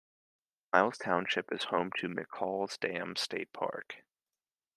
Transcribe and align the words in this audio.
Miles 0.73 0.97
Township 0.97 1.51
is 1.53 1.65
home 1.65 1.91
to 1.99 2.07
McCalls 2.09 2.79
Dam 2.79 3.15
State 3.15 3.53
Park. 3.53 4.03